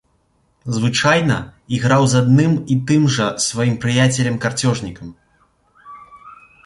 Звычайна 0.75 1.35
іграў 1.77 2.03
з 2.13 2.17
адным 2.25 2.55
і 2.75 2.79
тым 2.93 3.03
жа 3.17 3.27
сваім 3.47 3.75
прыяцелем-карцёжнікам. 3.85 5.17